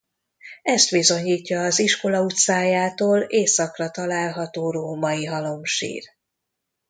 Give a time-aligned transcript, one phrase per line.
[0.61, 6.03] Ezt bizonyítja az iskola utcájától északra található római halomsír.